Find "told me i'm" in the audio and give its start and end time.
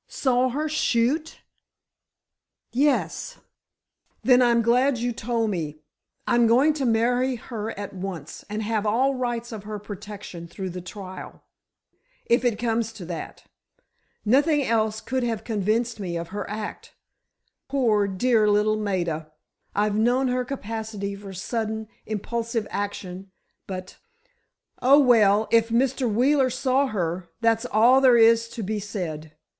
5.11-6.47